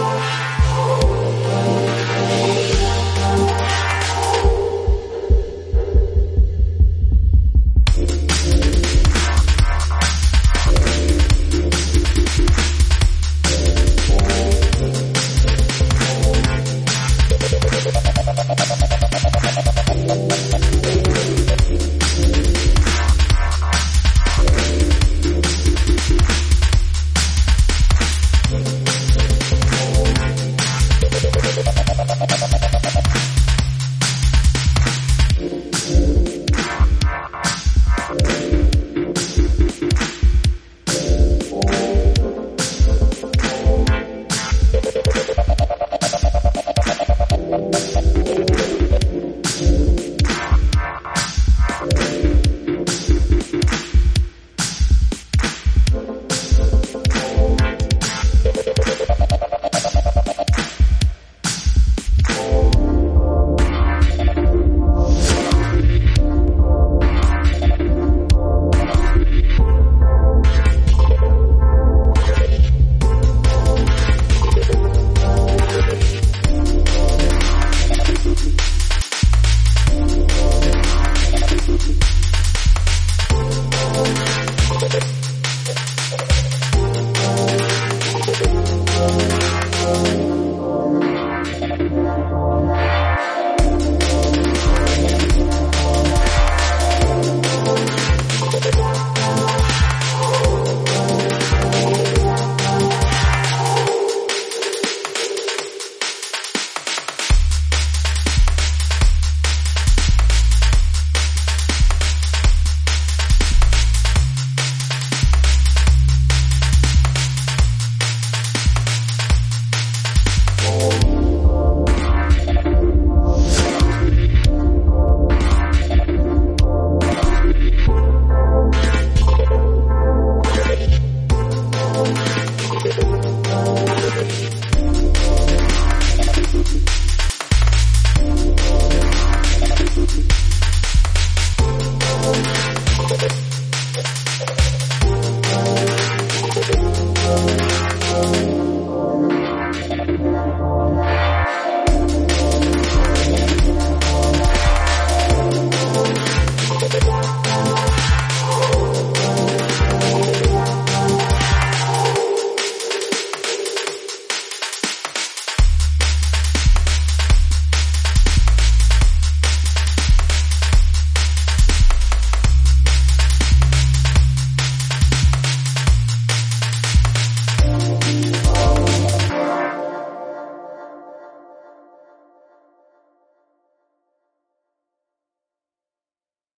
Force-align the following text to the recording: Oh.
Oh. 0.00 1.07